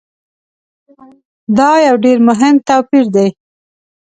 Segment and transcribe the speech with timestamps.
[1.57, 3.27] دا یو ډېر مهم توپیر دی.